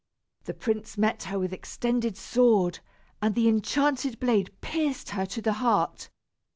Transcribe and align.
The 0.45 0.55
prince 0.55 0.97
met 0.97 1.25
her 1.25 1.37
with 1.37 1.53
extended 1.53 2.17
sword, 2.17 2.79
and 3.21 3.35
the 3.35 3.47
enchanted 3.47 4.19
blade 4.19 4.49
pierced 4.59 5.09
her 5.11 5.27
to 5.27 5.43
the 5.43 5.53
heart. 5.61 6.09